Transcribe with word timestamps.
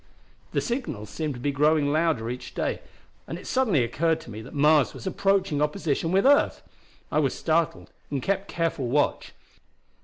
The 0.51 0.61
signals 0.61 1.11
seemed 1.11 1.35
to 1.35 1.39
be 1.39 1.51
growing 1.51 1.91
louder 1.93 2.27
each 2.31 2.55
day, 2.55 2.81
and 3.27 3.37
it 3.37 3.45
suddenly 3.45 3.83
occurred 3.83 4.19
to 4.21 4.31
me 4.31 4.41
that 4.41 4.55
Mars 4.55 4.95
was 4.95 5.05
approaching 5.05 5.61
opposition 5.61 6.11
with 6.11 6.25
earth! 6.25 6.63
I 7.11 7.19
was 7.19 7.35
startled, 7.35 7.91
and 8.09 8.19
kept 8.23 8.47
careful 8.47 8.87
watch. 8.87 9.33